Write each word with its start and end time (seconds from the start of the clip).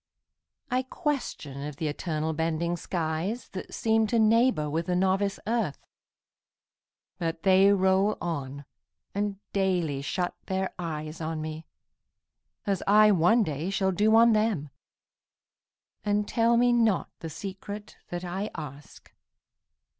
I 0.71 0.81
question 0.81 1.61
of 1.63 1.75
th' 1.75 1.83
eternal 1.83 2.33
bending 2.33 2.75
skies 2.75 3.49
That 3.49 3.71
seem 3.71 4.07
to 4.07 4.17
neighbor 4.17 4.67
with 4.67 4.87
the 4.87 4.95
novice 4.95 5.39
earth; 5.45 5.77
But 7.19 7.43
they 7.43 7.71
roll 7.71 8.17
on, 8.19 8.65
and 9.13 9.37
daily 9.53 10.01
shut 10.01 10.33
their 10.47 10.73
eyes 10.79 11.21
On 11.21 11.39
me, 11.39 11.67
as 12.65 12.81
I 12.87 13.11
one 13.11 13.43
day 13.43 13.69
shall 13.69 13.91
do 13.91 14.15
on 14.15 14.33
them, 14.33 14.71
And 16.03 16.27
tell 16.27 16.57
me 16.57 16.73
not 16.73 17.11
the 17.19 17.29
secret 17.29 17.97
that 18.09 18.25
I 18.25 18.49
ask. 18.55 19.13